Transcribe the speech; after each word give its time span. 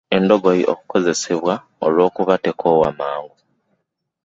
endogoyi 0.15 0.63
ekozesebwa 0.73 1.53
olwokuba 1.85 2.35
tekoowa 2.43 2.89
mangu. 2.99 3.37